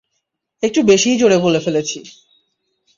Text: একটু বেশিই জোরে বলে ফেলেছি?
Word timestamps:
একটু 0.63 0.79
বেশিই 0.83 1.17
জোরে 1.17 1.37
বলে 1.37 1.59
ফেলেছি? 1.59 1.97